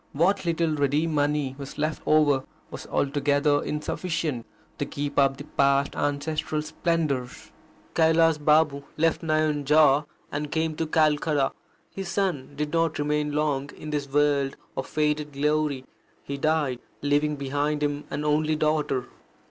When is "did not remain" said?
12.55-13.33